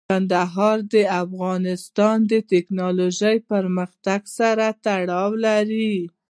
[0.09, 5.95] کندهار د افغانستان د تکنالوژۍ پرمختګ سره تړاو لري.